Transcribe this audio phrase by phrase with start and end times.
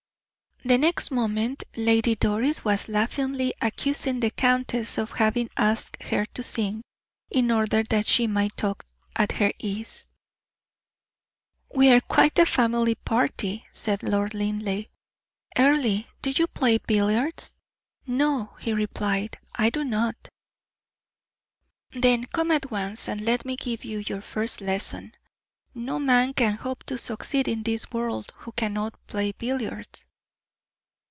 [0.63, 6.43] The next moment Lady Doris was laughingly accusing the countess of having asked her to
[6.43, 6.83] sing,
[7.31, 8.85] in order that she might talk
[9.15, 10.05] at her ease.
[11.73, 14.85] "We are quite a family party," said Lord Linleigh.
[15.57, 17.55] "Earle, do you play billiards?"
[18.05, 20.27] "No," he replied, "I do not."
[21.89, 25.15] "Then come at once, and let me give you your first lesson.
[25.73, 30.05] No man can hope to succeed in this world who cannot play billiards."